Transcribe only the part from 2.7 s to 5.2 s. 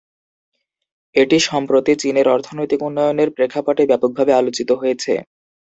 উন্নয়নের প্রেক্ষাপটে ব্যাপকভাবে আলোচিত হয়েছে।